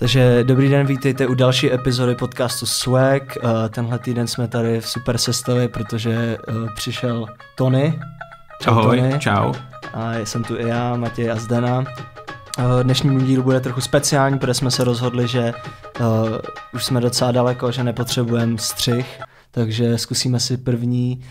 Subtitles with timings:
[0.00, 3.36] Takže dobrý den, vítejte u další epizody podcastu Swag.
[3.36, 7.26] Eh, Tenhle týden jsme tady v super sestavě, protože eh, přišel
[7.56, 8.00] Tony.
[8.62, 9.52] Čau, Ahoj, čau.
[9.94, 11.84] A jsem tu i já, Matěj a Zdena.
[12.58, 15.52] Eh, Dnešní díl bude trochu speciální, protože jsme se rozhodli, že
[16.00, 16.06] uh,
[16.74, 19.20] už jsme docela daleko, že nepotřebujeme střih,
[19.50, 21.24] takže zkusíme si první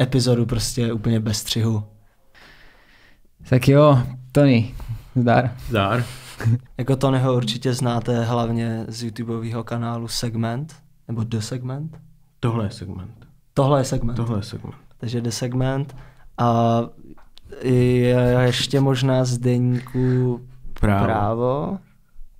[0.00, 1.84] epizodu prostě úplně bez střihu.
[3.48, 4.02] Tak jo,
[4.32, 4.74] Tony,
[5.16, 5.50] zdar.
[5.68, 6.04] Zdar.
[6.78, 10.74] jako Tonyho určitě znáte hlavně z YouTubeového kanálu Segment,
[11.08, 11.98] nebo The Segment.
[12.40, 13.26] Tohle je segment.
[13.54, 14.16] Tohle je segment.
[14.16, 14.76] Tohle je segment.
[14.98, 15.96] Takže The Segment.
[16.38, 16.80] A
[17.62, 20.40] je ještě možná z deníku
[20.80, 21.04] Právo.
[21.04, 21.78] právo.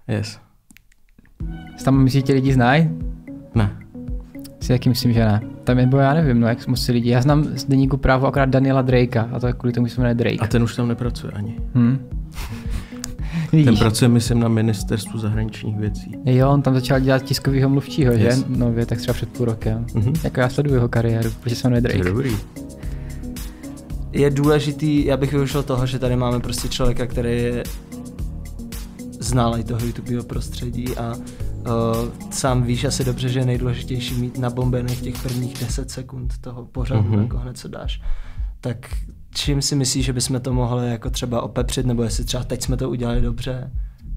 [0.09, 0.41] Yes.
[1.85, 2.91] Tam myslíte lidi znají?
[3.55, 3.77] Ne.
[4.61, 5.41] Si taky myslím, že ne.
[5.65, 7.11] Tam je, bo já nevím, no jak moc si lidi.
[7.11, 10.01] Já znám z deníku právo akorát Daniela Drakea a to je kvůli tomu, že se
[10.01, 10.39] jmenuje Drake.
[10.41, 11.61] A ten už tam nepracuje ani.
[13.63, 13.65] Hm.
[13.65, 16.13] Ten pracuje, myslím, na ministerstvu zahraničních věcí.
[16.25, 18.39] Jo, on tam začal dělat tiskovýho mluvčího, Yes.
[18.39, 18.45] že?
[18.49, 19.87] Nově, tak třeba před půl rokem.
[19.95, 20.13] Mhm.
[20.25, 22.11] Jako já sleduju jeho kariéru, protože se jmenuje To je Drake.
[22.11, 22.37] dobrý.
[24.13, 27.63] Je důležitý, já bych využil toho, že tady máme prostě člověka, který je
[29.21, 31.23] znalý toho YouTubeového prostředí a uh,
[32.31, 37.01] sám víš asi dobře, že je nejdůležitější mít nabombených těch prvních 10 sekund toho pořadu,
[37.03, 37.11] mm-hmm.
[37.11, 37.23] Mhm.
[37.23, 38.01] jako hned co dáš.
[38.61, 38.77] Tak
[39.37, 42.77] čím si myslíš, že bychom to mohli jako třeba opepřit, nebo jestli třeba teď jsme
[42.77, 43.71] to udělali dobře,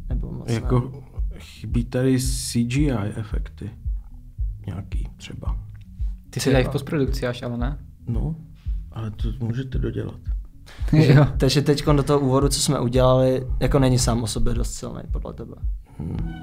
[0.10, 0.54] nebo moc ne?
[0.54, 1.04] Jako
[1.38, 3.72] chybí tady CGI efekty.
[4.66, 5.58] Nějaký třeba.
[6.30, 7.78] Ty si dají v postprodukci až, ale ne?
[8.08, 8.36] No,
[8.92, 10.20] ale to můžete dodělat.
[10.92, 11.26] jo.
[11.38, 15.02] Takže teď do toho úvodu, co jsme udělali, jako není sám o sobě dost silný,
[15.12, 15.56] podle tebe.
[15.98, 16.34] Hmm.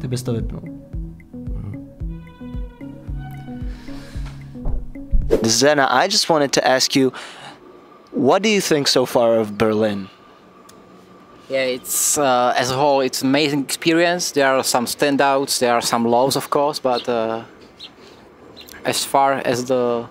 [0.00, 0.62] Ty bys to vypnul.
[5.42, 7.12] Zena, I just wanted to ask you,
[8.12, 10.08] what do you think so far of Berlin?
[11.48, 14.30] Yeah, it's uh, as a whole, it's an amazing experience.
[14.30, 17.44] There are some standouts, there are some lows, of course, but uh,
[18.84, 20.06] as far as the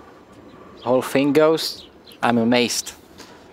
[0.83, 1.87] whole thing goes,
[2.21, 2.93] I'm amazed.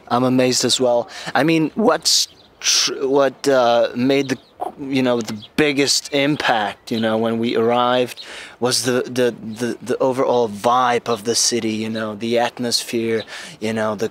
[0.09, 1.09] I'm amazed as well.
[1.35, 2.29] I mean, what's
[2.61, 4.39] tr- what uh, made the
[4.79, 8.25] you know the biggest impact you know when we arrived
[8.61, 11.71] was the, the the the overall vibe of the city.
[11.71, 13.25] You know, the atmosphere.
[13.61, 14.11] You know the.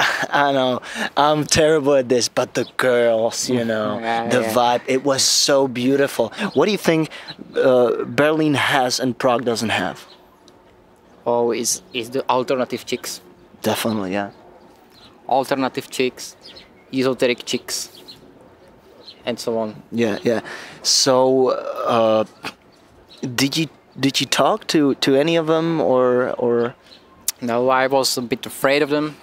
[0.30, 0.80] I know
[1.16, 4.54] I'm terrible at this, but the girls, you know, Yeah, the yeah.
[4.54, 6.32] vibe, it was so beautiful.
[6.54, 7.10] What do you think
[7.56, 10.06] uh, Berlin has and Prague doesn't have?
[11.26, 13.20] Oh, is is the alternative chicks,
[13.62, 14.30] Definitely, yeah.
[15.28, 16.34] alternative chicks,
[16.92, 17.90] esoteric chicks,
[19.26, 19.82] and so on.
[19.92, 20.40] Yeah, yeah.
[20.82, 21.48] So,
[21.86, 22.24] uh,
[23.34, 23.66] did you
[23.98, 26.74] did you talk to to any of them or or?
[27.42, 29.16] No, I was a bit afraid of them.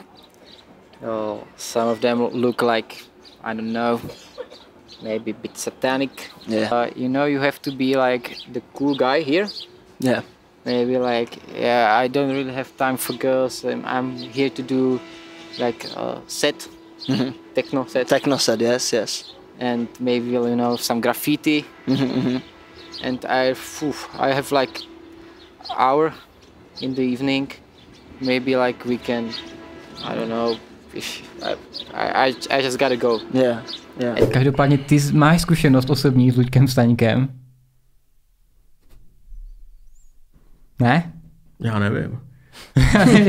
[1.04, 3.04] Oh, some of them look like
[3.44, 4.02] I don't know,
[5.02, 6.30] maybe a bit satanic.
[6.48, 6.70] Yeah.
[6.74, 9.48] Uh, you know, you have to be like the cool guy here.
[10.00, 10.22] Yeah,
[10.66, 15.00] maybe like yeah i don't really have time for girls i'm, I'm here to do
[15.58, 16.68] like a set
[17.08, 17.34] Mhm.
[17.56, 19.34] techno set techno said yes, yes.
[19.60, 22.42] and maybe you know some graffiti Mhm,
[23.02, 23.56] and i
[24.20, 24.82] i have like
[25.78, 26.14] hour
[26.82, 27.52] in the evening
[28.22, 29.32] maybe like we can
[30.04, 30.58] i don't know
[30.94, 31.00] I,
[31.94, 33.64] I, I- I just gotta go Yeah,
[34.00, 34.30] yeah.
[34.34, 37.30] Každopádně ty máš zkušenost osobní s Luďkem Staňkem?
[40.80, 41.14] Ne?
[41.60, 42.20] Já nevím.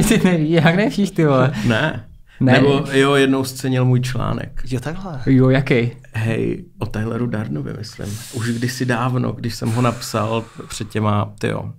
[0.09, 1.53] ty neví, jak nevíš ty vole?
[1.67, 2.05] Ne.
[2.41, 2.53] Ne.
[2.53, 4.63] Nebo jo, jednou scenil můj článek.
[4.71, 5.21] Jo, takhle.
[5.27, 5.91] Jo, jaký?
[6.13, 8.19] Hej, o Tyleru Darnovi, myslím.
[8.35, 11.73] Už kdysi dávno, když jsem ho napsal před těma, tyjo,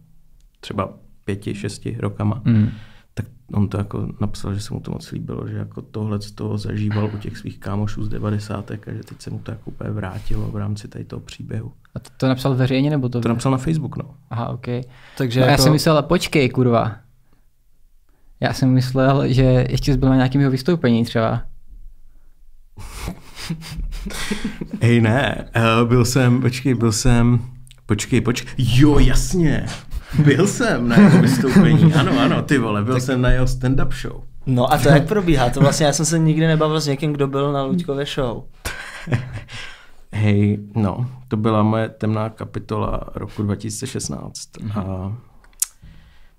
[0.60, 0.94] třeba
[1.26, 2.70] pěti, šesti rokama, Mm.
[3.54, 6.58] On to jako napsal, že se mu to moc líbilo, že jako tohle z toho
[6.58, 8.72] zažíval u těch svých kámošů z 90.
[8.72, 11.72] a že teď se mu to jako úplně vrátilo v rámci tady toho příběhu.
[11.96, 13.22] A to, to napsal veřejně nebo to?
[13.22, 14.04] To napsal na Facebook, no.
[14.30, 14.68] Aha, ok.
[15.18, 16.96] Takže No, jako, Já jsem myslel, počkej, kurva.
[18.40, 21.42] Já jsem myslel, že ještě jsi byl na nějakém jeho vystoupení třeba.
[24.82, 25.50] Hej, ne,
[25.82, 27.40] uh, byl jsem, počkej, byl jsem,
[27.86, 29.66] počkej, počkej, jo, jasně,
[30.24, 34.24] byl jsem na jeho vystoupení, ano, ano, ty vole, byl jsem na jeho stand-up show.
[34.46, 35.50] No a to jak probíhá?
[35.50, 38.44] To vlastně já jsem se nikdy nebavil s někým, kdo byl na Luďkově show.
[40.14, 45.14] Hej, no, to byla moje temná kapitola roku 2016 a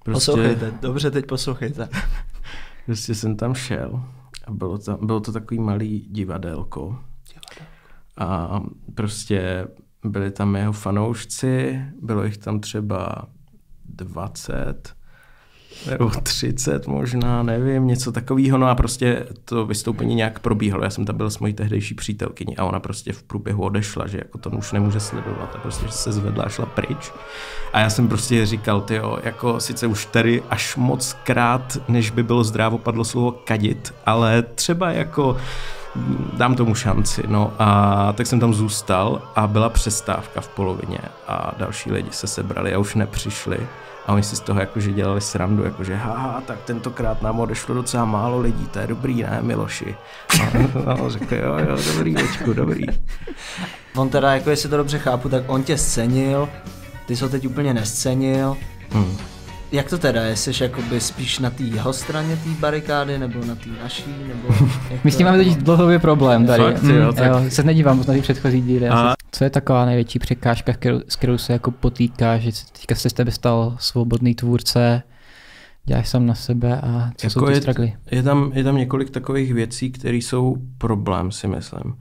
[0.05, 1.89] prostě, Poslouchejte, dobře, teď poslouchejte.
[2.87, 4.03] prostě jsem tam šel
[4.47, 6.99] a bylo to, bylo to takový malý divadelko.
[8.19, 8.61] A
[8.95, 9.69] prostě
[10.05, 13.27] byli tam jeho fanoušci, bylo jich tam třeba
[13.97, 15.01] 20
[15.91, 18.59] nebo 30 možná, nevím, něco takového.
[18.59, 20.85] No a prostě to vystoupení nějak probíhalo.
[20.85, 24.19] Já jsem tam byl s mojí tehdejší přítelkyní a ona prostě v průběhu odešla, že
[24.19, 27.13] jako to už nemůže sledovat a prostě se zvedla a šla pryč.
[27.73, 32.23] A já jsem prostě říkal, ty jako sice už tady až moc krát, než by
[32.23, 35.37] bylo zdrávo padlo slovo kadit, ale třeba jako
[36.33, 37.23] dám tomu šanci.
[37.27, 40.99] No a tak jsem tam zůstal a byla přestávka v polovině
[41.29, 43.59] a další lidi se sebrali a už nepřišli.
[44.07, 48.05] A oni si z toho jakože dělali srandu, jakože haha, tak tentokrát nám odešlo docela
[48.05, 49.97] málo lidí, to je dobrý, ne Miloši?
[50.87, 52.87] A no, řekl, jo, jo, dobrý, očku, dobrý.
[53.97, 56.49] On teda, jako jestli to dobře chápu, tak on tě scenil,
[57.07, 58.57] ty jsi ho teď úplně nescenil.
[58.91, 59.17] Hmm.
[59.73, 60.37] Jak to teda je?
[60.37, 64.55] Jsi jakoby spíš na té jeho straně té barikády, nebo na té naší, nebo...
[64.91, 66.63] jak My s tím máme teď dlouhodobě problém tady.
[66.63, 68.89] Fakt, jo, tak- jo, se nedívám na ty předchozí díly.
[68.89, 69.15] A-.
[69.33, 73.11] Co je taková největší překážka, s kterou, s kterou se jako potýká, že teďka se
[73.11, 75.03] z tebe stal svobodný tvůrce,
[75.85, 77.97] děláš sám na sebe a co jsou Jako ty je- struggly?
[78.11, 81.95] Je tam, je tam několik takových věcí, které jsou problém, si myslím.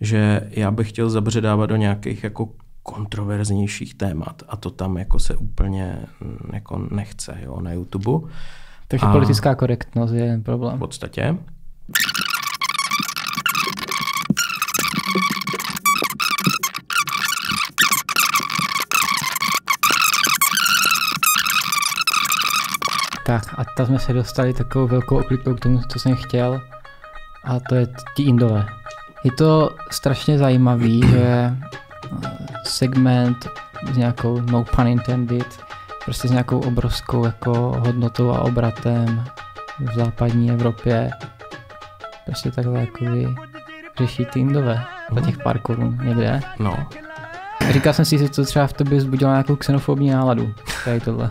[0.00, 2.48] Že já bych chtěl zabředávat do nějakých jako
[2.82, 8.30] kontroverznějších témat a to tam jako se úplně mm, jako nechce jo, na YouTube
[8.88, 10.78] Takže A- politická korektnost je jeden v problém.
[10.78, 11.36] podstatě.
[23.26, 26.60] Tak a tam jsme se dostali takovou velkou oklikou k tomu, co jsem chtěl
[27.44, 27.86] a to je
[28.16, 28.66] ti Indové.
[29.24, 31.56] Je to strašně zajímavý, že
[32.70, 33.46] segment
[33.92, 35.60] s nějakou, no pun intended,
[36.04, 37.52] prostě s nějakou obrovskou jako
[37.86, 39.24] hodnotou a obratem
[39.80, 41.10] v západní Evropě
[42.24, 43.04] prostě takhle jako
[43.98, 44.84] řeší ty Indové
[45.14, 46.40] za těch pár korun někde.
[46.58, 46.86] No,
[47.70, 51.30] Říkal jsem si, že to třeba v tobě vzbudilo nějakou xenofobní náladu, tady tohle.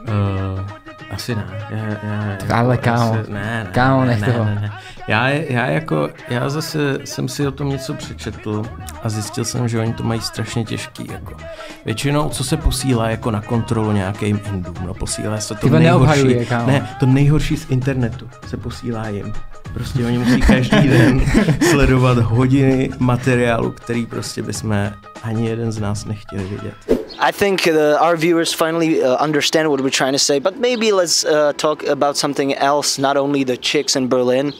[0.00, 1.44] Uh, asi ne.
[1.70, 4.44] Já, já, Tak ale kámo, asi- ne, ne, kámo, ne, nech ne, toho.
[4.44, 4.72] ne, ne.
[5.08, 8.62] Já, já, jako, já zase jsem si o tom něco přečetl
[9.02, 11.06] a zjistil jsem, že oni to mají strašně těžký.
[11.12, 11.36] Jako.
[11.84, 15.80] Většinou, co se posílá jako na kontrolu nějakým Indům, no posílá se to Ty vole,
[15.80, 16.46] nejhorší.
[16.48, 16.66] kámo.
[16.66, 19.32] Ne, to nejhorší z internetu se posílá jim.
[19.74, 21.20] Prostě oni musí každý den
[21.70, 24.90] sledovat hodiny materiálu, který prostě bychom
[25.22, 27.03] ani jeden z nás nechtěli vidět.
[27.18, 30.90] I think uh, our viewers finally uh, understand what we're trying to say, but maybe
[30.90, 34.52] let's uh, talk about something else, not only the chicks in Berlin.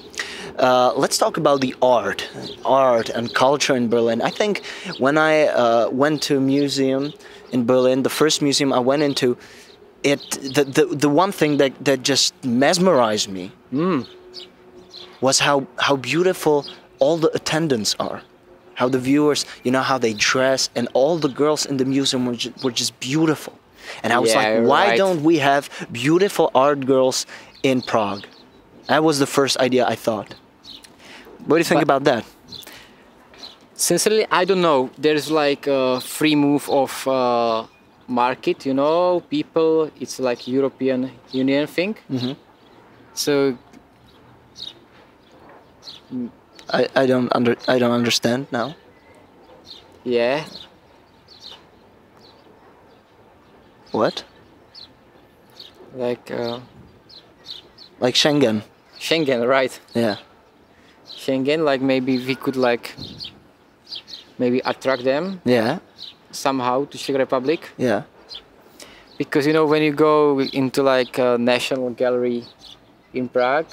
[0.58, 2.28] Uh, let's talk about the art,
[2.64, 4.22] art and culture in Berlin.
[4.22, 4.62] I think
[4.98, 7.12] when I uh, went to a museum
[7.50, 9.36] in Berlin, the first museum I went into,
[10.04, 14.06] it the, the, the one thing that, that just mesmerized me mm,
[15.20, 16.66] was how, how beautiful
[17.00, 18.22] all the attendants are
[18.74, 22.26] how the viewers, you know, how they dress, and all the girls in the museum
[22.26, 23.52] were, ju- were just beautiful.
[24.02, 24.96] And I was Yeah, like, why right.
[24.98, 27.26] don't we have beautiful art girls
[27.62, 28.24] in Prague?
[28.88, 30.34] That was the first idea I thought.
[31.46, 32.24] What do you think But- about that?
[33.76, 34.90] Sincerely, I don't know.
[34.96, 37.66] There's like a free move of uh,
[38.06, 39.90] market, you know, people.
[40.00, 41.96] It's like European Union thing.
[43.14, 43.56] So
[46.72, 48.75] I, I don't under I don't understand now.
[50.05, 50.44] yeah,
[53.93, 54.25] What?
[55.96, 56.58] like uh,
[58.00, 58.62] Like Schengen?
[58.99, 59.78] Schengen, right?
[59.94, 60.16] Yeah.
[61.06, 62.94] Schengen, like maybe we could like
[64.38, 65.78] maybe attract them Yeah.
[66.32, 68.03] somehow to Czech Republic Yeah.
[69.19, 72.43] because you know when you go into like a national gallery
[73.12, 73.67] in Prague,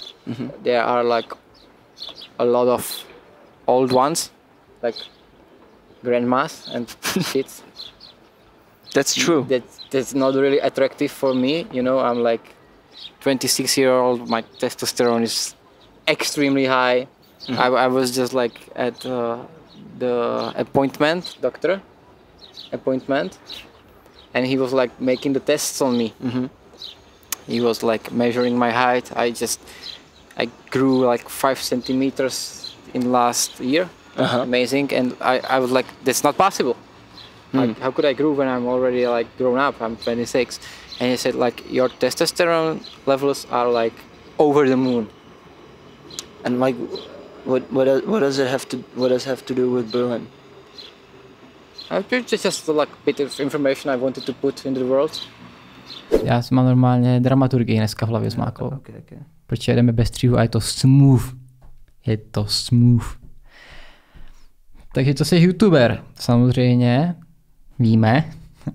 [0.63, 1.34] there are like
[2.39, 3.05] a lot of
[3.67, 4.31] old ones,
[4.81, 4.96] like
[6.03, 6.88] grandmas and
[7.31, 7.63] kids.
[8.93, 9.46] That's true.
[9.48, 11.65] That that's not really attractive for me.
[11.72, 12.55] You know, I'm like
[13.22, 14.29] 26 year old.
[14.29, 15.55] My testosterone is
[16.08, 17.08] extremely high.
[17.50, 19.39] I, I was just like at uh,
[19.98, 21.81] the appointment doctor
[22.72, 23.38] appointment,
[24.34, 26.13] and he was like making the tests on me.
[27.48, 29.15] He was like measuring my height.
[29.17, 29.60] I just
[30.38, 33.88] I grew like five centimeters in last year.
[34.18, 34.42] Uh-huh.
[34.42, 36.76] Amazing, and I, I was like, that's not possible.
[37.54, 39.82] Like, how could I grow when I'm already like grown up?
[39.82, 40.60] I'm 26,
[41.00, 43.94] and he said like your testosterone levels are like
[44.38, 45.08] over the moon.
[46.44, 46.76] And like,
[47.46, 50.28] what what what does it have to what does it have to do with Berlin?
[51.90, 55.12] Uh, It's just like a bit of information I wanted to put in the world.
[56.24, 58.68] Já mám normálně dramaturgii dneska v hlavě zmáklou.
[58.68, 59.18] Okay, okay.
[59.51, 61.24] Protože jedeme bez stříhu a je to smooth.
[62.05, 63.05] Je to smooth.
[64.93, 67.15] Takže to jsi youtuber, samozřejmě,
[67.79, 68.25] víme,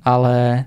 [0.04, 0.64] ale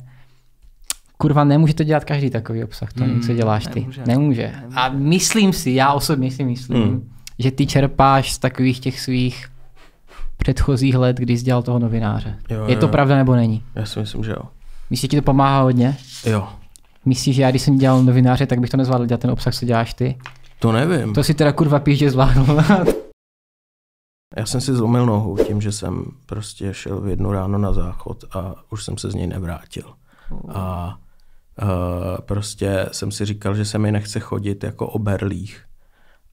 [1.17, 3.79] kurva, nemůže to dělat každý takový obsah, to, Hmm, co děláš ty.
[3.79, 4.03] nemůže.
[4.07, 4.53] Nemůže.
[4.75, 7.09] A myslím si, já osobně si myslím, Hmm.
[7.39, 9.47] že ty čerpáš z takových těch svých
[10.37, 12.35] předchozích let, kdy jsi dělal toho novináře.
[12.49, 12.91] Jo, Je to jo.
[12.91, 13.63] pravda nebo není?
[13.75, 14.41] Já si myslím, že jo.
[14.89, 15.97] Myslíš, že ti to pomáhá hodně?
[16.25, 16.47] Jo,
[17.05, 19.65] Myslíš, že já, když jsem dělal novináře, tak bych to nezvládl dělat ten obsah, co
[19.65, 20.17] děláš ty?
[20.59, 21.13] to nevím.
[21.13, 22.63] To si teda kurva píš, že zvládl.
[24.37, 28.23] Já jsem si zlomil nohu tím, že jsem prostě šel v jednu ráno na záchod
[28.35, 29.83] a už jsem se z něj nevrátil.
[30.49, 30.95] A
[31.61, 31.67] uh,
[32.21, 35.61] prostě jsem si říkal, že se mi nechce chodit jako o berlích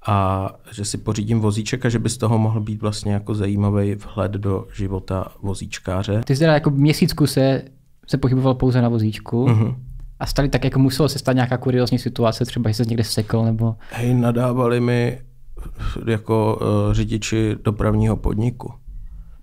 [0.07, 3.95] a že si pořídím vozíček a že by z toho mohl být vlastně jako zajímavý
[3.95, 6.21] vhled do života vozíčkáře.
[6.25, 7.63] Ty jsi teda jako měsícku se,
[8.07, 9.86] se pohyboval pouze na vozíčku Mhm.
[10.21, 13.43] A stali tak jako muselo se stát nějaká kuriozní situace, třeba že se někde sekl
[13.45, 13.77] nebo...
[13.91, 15.19] Hej, nadávali mi
[16.07, 18.73] jako uh, řidiči dopravního podniku.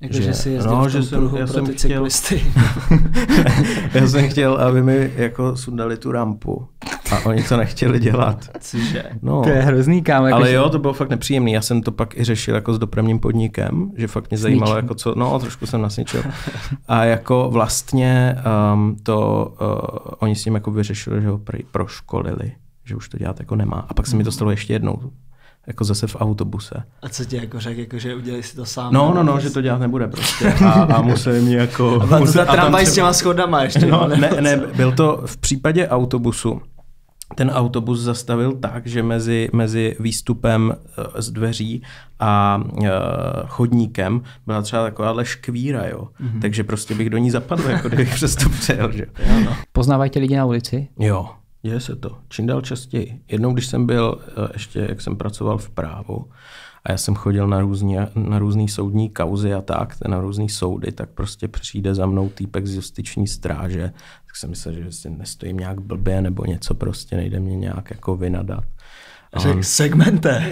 [0.01, 1.73] Jako, Že- že, si jezdil no, v tom že jsem- pruhu já pro jsem ty
[1.73, 2.43] chtěl- cyklisty.
[3.93, 6.67] Já jsem chtěl, aby mi jako sundali tu rampu
[7.13, 8.49] a oni to nechtěli dělat.
[8.59, 9.03] Cože?
[9.21, 9.41] No.
[9.41, 10.27] To je hrozný kámo.
[10.27, 11.51] Jako Ale že- jo, to bylo fakt nepříjemný.
[11.53, 14.83] Já jsem to pak i řešil jako s dopravním podnikem, že fakt mě zajímalo, Sničil.
[14.83, 16.23] jako co, no trošku jsem nasničil.
[16.87, 18.35] A jako vlastně
[18.73, 21.39] um, to, uh, oni s ním jako vyřešili, že ho
[21.71, 22.51] proškolili,
[22.85, 23.85] že už to dělat jako nemá.
[23.89, 24.99] A pak se mi to stalo ještě jednou,
[25.67, 26.83] jako zase v autobuse.
[27.01, 28.93] A co ti jako řekl, jako, že udělej si to sám?
[28.93, 30.53] No, no, no, že to dělat nebude prostě.
[30.65, 32.01] A, a museli mě jako...
[32.01, 33.85] A byla to museli- ta a tam tramvaj s třeba- těma schodama ještě.
[33.85, 34.41] No, ne, co?
[34.41, 36.61] ne, byl to v případě autobusu.
[37.35, 41.83] Ten autobus zastavil tak, že mezi, mezi výstupem eh, z dveří
[42.19, 42.87] a uh,
[43.47, 46.07] chodníkem byla třeba takováhle škvíra, jo.
[46.21, 46.41] Mm-hmm.
[46.41, 49.05] Takže prostě bych do ní zapadl, jako kdybych přes to přejel, že?
[49.71, 50.87] Poznávají tě lidi na ulici?
[50.99, 51.29] Jo,
[51.61, 52.17] děje se to.
[52.29, 53.19] Čím dál častěji.
[53.27, 56.25] Jednou, když jsem byl, eh, ještě jak jsem pracoval v právu,
[56.85, 60.91] a já jsem chodil na různý, na různý soudní kauzy a tak, na různý soudy,
[60.91, 63.93] tak prostě přijde za mnou týpek z justiční stráže,
[64.27, 68.15] tak jsem myslel, že si nestojím nějak blbě nebo něco prostě, nejde mě nějak jako
[68.15, 68.63] vynadat.
[69.33, 70.45] A on- Řek, segmente.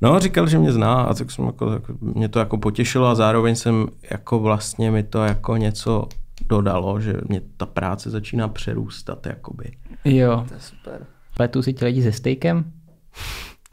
[0.00, 3.14] No, říkal, že mě zná a tak jsem jako, tak mě to jako potěšilo a
[3.14, 6.08] zároveň jsem jako vlastně mi to jako něco
[6.48, 9.64] dodalo, že mě ta práce začíná přerůstat, jakoby.
[10.04, 10.44] Jo.
[10.48, 11.06] To je super.
[11.36, 12.64] Pletou si ti lidi se stejkem?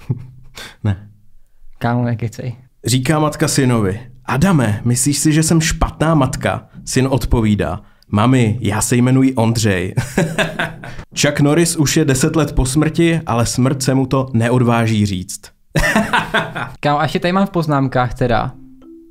[0.84, 1.10] Ne.
[1.78, 2.56] Kámo, nekecej.
[2.86, 6.68] Říká matka synovi, Adame, myslíš si, že jsem špatná matka?
[6.86, 9.94] Syn odpovídá, mami, já se jmenuji Ondřej.
[11.22, 15.42] Chuck Norris už je deset let po smrti, ale smrt se mu to neodváží říct.
[16.80, 18.54] Kámo, a ještě tady mám v poznámkách teda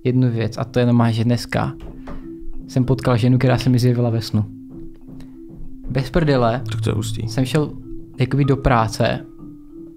[0.05, 1.73] jednu věc a to je normálně, že dneska
[2.69, 4.45] jsem potkal ženu, která se mi zjevila ve snu.
[5.91, 7.29] Bez prdele Tak to je hustý.
[7.29, 7.73] jsem šel
[8.19, 9.21] jakoby do práce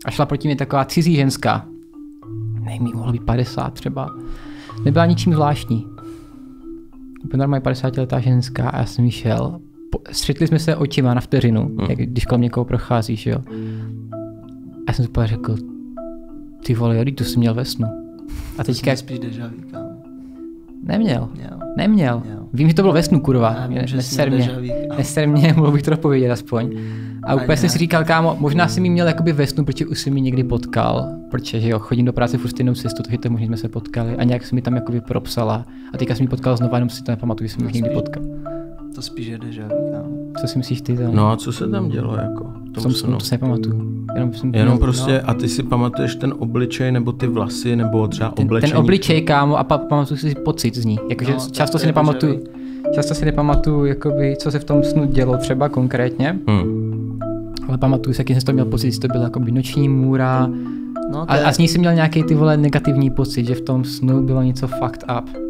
[0.07, 1.65] a šla proti mě taková cizí ženská.
[2.61, 4.09] Nevím, jí mohlo být 50 třeba.
[4.85, 5.87] Nebyla ničím zvláštní.
[7.25, 9.59] Úplně normálně 50 letá ženská a já jsem jí šel.
[10.11, 11.79] Střetli jsme se očima na vteřinu, Hmm.
[11.89, 13.43] jak když kolem někoho procházíš, jo.
[13.47, 15.55] A já jsem si úplně řekl,
[16.65, 17.87] ty vole, jo, to jsi měl ve snu.
[18.57, 20.01] A teďka, spíš deja vu,
[20.83, 21.59] neměl, Měl.
[21.77, 22.21] neměl.
[22.25, 22.46] Měl.
[22.57, 23.55] Vím, že to bylo ve snu, kurva.
[23.59, 24.49] Já vím, Neser mě.
[24.97, 26.77] Neser mě, mohl bych to dopovědět aspoň.
[27.23, 29.99] A úplně jsem si říkal, kámo, možná si mi měl jakoby ve snu, protože už
[29.99, 33.29] si mi někdy potkal, protože že jo, chodím do práce furt stejnou cestu, takže to
[33.29, 35.65] možná jsme se potkali a nějak se mi tam jakoby propsala.
[35.93, 38.23] A teďka jsem mi potkal znova, jenom si to nepamatuju, že jsem už někdy potkal.
[38.97, 40.09] To spíš je deja vu, kámo.
[40.41, 40.97] Co si myslíš ty?
[40.97, 41.03] To?
[41.11, 42.43] No a co se tam dělo jako?
[42.43, 43.13] v Tom tom snu?
[43.17, 44.05] to si nepamatuju.
[44.15, 48.07] Jenom, jsem Jenom měl- prostě, a ty si pamatuješ ten obličej, nebo ty vlasy, nebo
[48.07, 48.71] třeba ten, oblečení?
[48.71, 50.99] ten obličej, kámo, a pa, pamatuju si pocit z ní.
[51.09, 52.39] Jakože No, no, často to si je nepamatuju,
[52.95, 57.19] často si nepamatuju, jakoby, co se v tom snu dělo třeba konkrétně, Hmm.
[57.67, 60.49] ale pamatuju si, jaký jsem toho měl pocit, že to byla jakoby noční můra,
[61.11, 63.55] No, to, A, je, a s ní jsem měl nějaký ty vole negativní pocit, že
[63.55, 65.46] v tom snu bylo něco fucked up.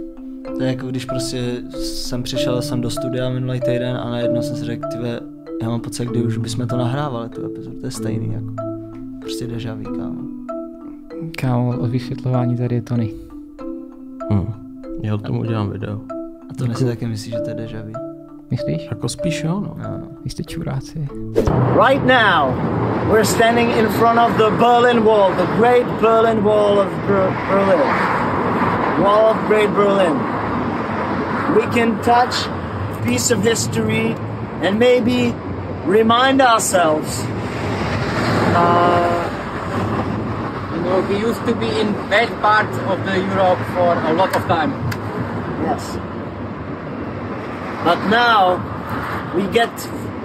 [0.58, 4.56] To je jako když prostě jsem přišel jsem do studia minulý týden a najednou jsem
[4.56, 5.20] si řekl, tyve,
[5.62, 8.54] já mám pocit, kdy už bychom to nahrávali, tu epizodu, to je stejný, jako.
[9.22, 10.22] Prostě deja vu, kámo.
[11.38, 13.14] Kámo, od vysvětlování tady je Tony.
[14.32, 14.54] Hmm.
[15.04, 16.02] Já o tom udělám video.
[16.50, 17.92] A to si taky myslíš, že to je deja vu?
[18.52, 18.88] Myslíš?
[18.92, 19.76] Jako spíš jo, no.
[19.84, 20.08] No, no.
[20.24, 21.08] Vy jste čuráci.
[21.88, 22.56] Right now,
[23.12, 27.80] we're standing in front of the Berlin Wall, the Great Berlin Wall of Ber- Berlin.
[29.04, 30.37] Wall of Great Berlin.
[31.56, 34.14] We can touch a piece of history
[34.62, 35.34] and maybe
[35.86, 37.22] remind ourselves.
[38.56, 39.24] Uh,
[40.78, 44.32] You know, we used to be in bad parts of the Europe for a lot
[44.40, 44.72] of time.
[45.68, 45.84] yes.
[47.84, 48.42] But now,
[49.36, 49.74] we get,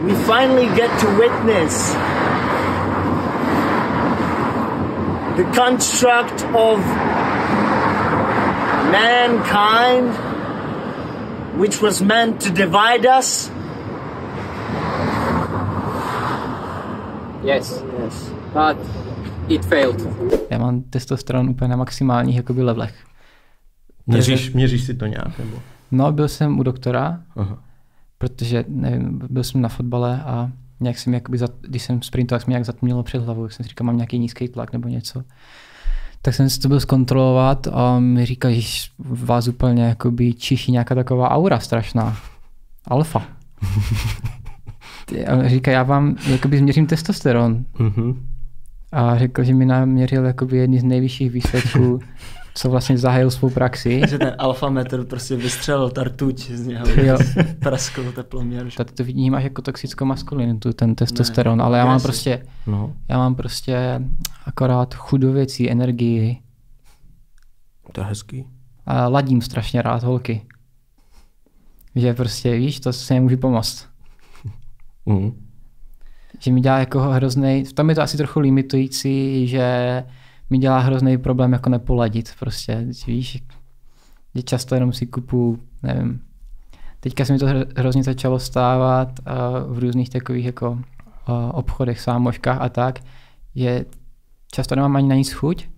[0.04, 1.74] we finally get to witness
[5.38, 6.78] the construct of
[8.92, 10.08] mankind
[11.56, 13.50] which was meant to divide us.
[17.44, 18.32] Yes, yes.
[18.52, 18.76] But
[19.48, 20.08] it failed.
[20.50, 22.94] Já mám testosteron úplně na maximálních jakoby levelech.
[24.06, 25.38] Měříš, měříš si to nějak?
[25.38, 25.62] Nebo?
[25.90, 27.58] No, byl jsem u doktora, Aha.
[28.18, 32.50] protože nevím, byl jsem na fotbale a nějak jsem, jakoby, když jsem sprintoval, tak jsem
[32.50, 35.22] nějak zatmělo před hlavou, jak jsem si říkal, mám nějaký nízký tlak nebo něco.
[36.22, 40.94] Tak jsem si to byl zkontrolovat a mi říkal, že vás úplně jakoby čiší nějaká
[40.94, 42.16] taková aura strašná.
[42.84, 43.22] Alfa.
[45.26, 47.64] A říká, já vám jakoby změřím testosteron.
[47.78, 48.26] Mhm.
[48.92, 52.00] A řekl, že mi naměřil jakoby jedny z nejvyšších výsledků,
[52.54, 54.00] co vlastně zahájil svou praxi.
[54.08, 56.86] Že ten alfa metr prostě vystřelil tartuť z něho.
[57.02, 57.18] Jo.
[57.58, 58.68] Praskl teploměr.
[58.68, 62.06] že- Tady to vnímáš jako toxickou maskulinitu, ten testosteron, ale já mám agresi.
[62.06, 64.00] prostě, No, já mám prostě
[64.46, 66.38] akorát chudověcí energii
[67.92, 68.44] to je hezký.
[68.86, 70.46] a ladím strašně rád holky.
[71.94, 73.86] Že prostě, víš, to se nemůže pomoct.
[75.06, 75.32] Mhm.
[76.38, 80.04] Že mi dělá jako hrozný, tam je to asi trochu limitující, že
[80.52, 83.42] mi dělá hrozný problém jako nepoladit prostě, víš,
[84.34, 86.20] že často jenom si kupu, nevím,
[87.00, 90.78] teďka se mi to hro- hrozně začalo stávat uh, v různých takových jako uh,
[91.52, 93.00] obchodech, sámoškách a tak,
[93.54, 93.84] že
[94.52, 95.68] často nemám ani na nic chuť,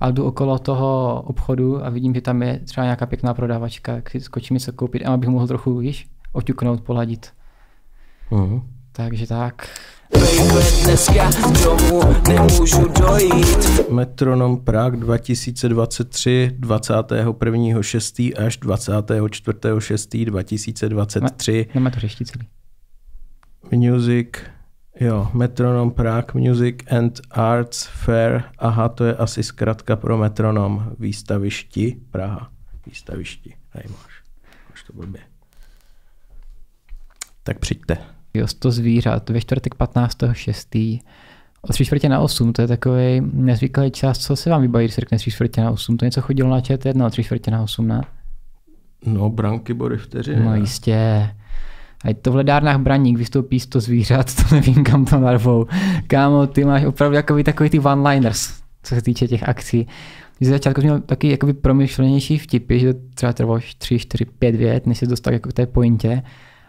[0.00, 4.10] ale jdu okolo toho obchodu a vidím, že tam je třeba nějaká pěkná prodavačka, jak
[4.10, 7.32] si skočím něco koupit, abych mohl trochu, víš, oťuknout, poladit.
[8.30, 8.62] Mhm.
[8.92, 9.68] Takže tak.
[10.12, 11.30] Baby, dneska
[11.64, 18.46] domů nemůžu dojít Metronom Prague 2023 21.6.
[18.46, 20.24] až 24.6.
[20.24, 22.46] 2023 Nemá to řeští celý.
[23.70, 24.28] Music,
[25.00, 31.96] jo, Metronom Prague Music and Arts Fair, aha, to je asi zkratka pro Metronom, výstavišti,
[32.10, 32.50] Praha,
[32.86, 34.22] výstavišti, tady máš,
[34.70, 35.20] máš to blbě.
[37.42, 38.21] Tak přijďte.
[38.34, 41.00] Jo, 100 zvířat ve čtvrtek 15.6.
[41.62, 44.94] O tři čtvrtě na 8, to je takový nezvyklý čas, co se vám vybaví, když
[44.94, 47.62] se řekne tři čtvrtě na 8, to něco chodilo na ČT1 o tři čtvrtě na
[47.62, 48.02] 8, ne?
[49.06, 50.44] No, branky, body, vteřiny.
[50.44, 51.30] No jistě.
[52.04, 55.66] A to v ledárnách Braník vystoupí 100 zvířat, to nevím kam to narvou.
[56.06, 58.52] Kámo, ty máš opravdu jakoby takový ty one-liners,
[58.82, 59.86] co se týče těch akcí.
[60.38, 64.24] Když ze začátku jsem měl taky jakoby promyšlenější vtipy, že to třeba trvalo 3, 4,
[64.24, 66.22] 5 vět, než se dostal jako k té pointě.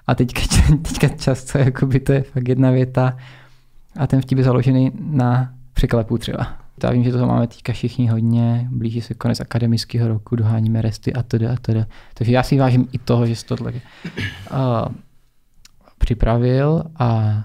[0.07, 0.41] A teďka,
[0.81, 3.17] teďka často jakoby to je fakt jedna věta
[3.97, 6.63] a ten vtip je založený na překlepu třeba.
[6.83, 11.13] Já vím, že toho máme teďka všichni hodně, blíží se konec akademického roku, doháníme resty
[11.13, 11.85] a tedy a tedy.
[12.13, 13.79] Takže já si vážím i toho, že jsi tohle uh,
[15.97, 17.39] připravil a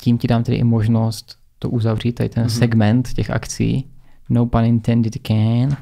[0.00, 2.58] tím ti dám tedy i možnost to uzavřít, tady ten mm-hmm.
[2.58, 3.90] segment těch akcí.
[4.28, 5.76] No pun intended can.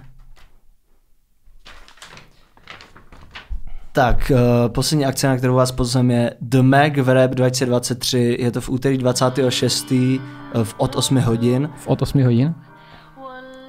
[3.95, 8.37] Tak, uh, poslední akce, na kterou vás pozveme, je The Mag v Rap 2023.
[8.41, 9.93] Je to v úterý 26.
[9.93, 11.71] eh, v od 8 hodin.
[11.77, 12.55] V od 8 hodin.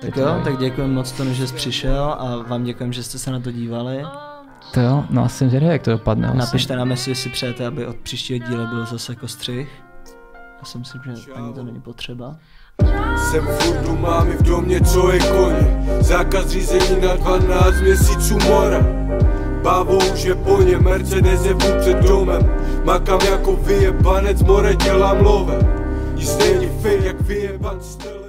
[0.01, 3.31] Tak jo, tak děkuji moc tomu, že jsi přišel a vám děkuji, že jste se
[3.31, 4.03] na to dívali.
[4.73, 6.27] To jo, no a jsem zvědavý, jak to dopadne.
[6.27, 6.37] Asi.
[6.37, 9.69] Napište nám, jestli si přejete, aby od příštího díle byl zase jako střih.
[10.59, 12.35] Já si myslím, že ani to není potřeba.
[13.17, 19.05] Jsem furt doma, máme v domě, co je koně Zákaz řízení na 12 měsíců mora
[19.65, 22.53] Bávo už je po ně, Mercedes je před domem.
[22.83, 25.59] Makám jako vyjebanec, more dělám love
[26.15, 28.24] Nic není fake, jak vyjeban stel